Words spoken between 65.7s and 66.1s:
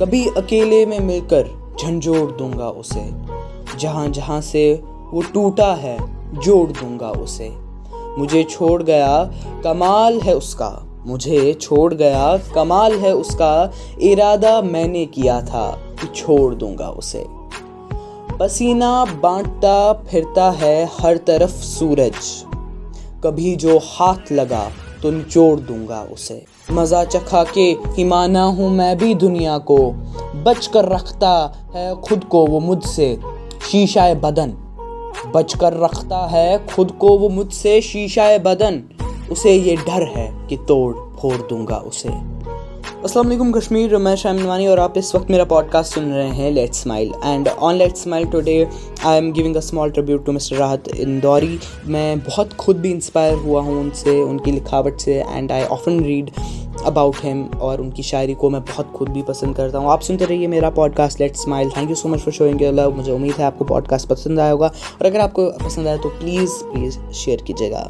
आया तो